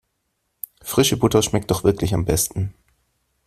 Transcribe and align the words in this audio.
Frische 0.81 1.15
Butter 1.15 1.43
schmeckt 1.43 1.69
doch 1.69 1.83
wirklich 1.83 2.15
am 2.15 2.25
besten. 2.25 2.73